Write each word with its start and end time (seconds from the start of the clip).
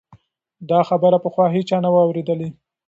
دا 0.69 0.79
خبره 0.89 1.17
پخوا 1.25 1.45
هیچا 1.55 1.77
نه 1.83 1.89
وه 1.93 2.01
اورېدلې. 2.05 2.49